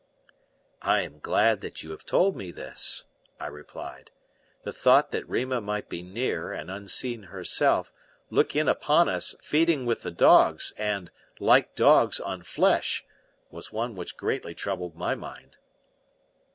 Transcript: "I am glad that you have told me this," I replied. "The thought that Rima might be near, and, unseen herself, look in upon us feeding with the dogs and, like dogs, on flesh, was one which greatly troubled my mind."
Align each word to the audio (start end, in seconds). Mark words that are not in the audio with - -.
"I 0.81 1.01
am 1.01 1.19
glad 1.19 1.61
that 1.61 1.83
you 1.83 1.91
have 1.91 2.07
told 2.07 2.35
me 2.35 2.49
this," 2.49 3.05
I 3.39 3.45
replied. 3.45 4.09
"The 4.63 4.73
thought 4.73 5.11
that 5.11 5.29
Rima 5.29 5.61
might 5.61 5.89
be 5.89 6.01
near, 6.01 6.51
and, 6.51 6.71
unseen 6.71 7.21
herself, 7.21 7.93
look 8.31 8.55
in 8.55 8.67
upon 8.67 9.07
us 9.07 9.35
feeding 9.41 9.85
with 9.85 10.01
the 10.01 10.09
dogs 10.09 10.73
and, 10.75 11.11
like 11.39 11.75
dogs, 11.75 12.19
on 12.19 12.41
flesh, 12.41 13.05
was 13.51 13.71
one 13.71 13.93
which 13.95 14.17
greatly 14.17 14.55
troubled 14.55 14.95
my 14.95 15.13
mind." 15.13 15.57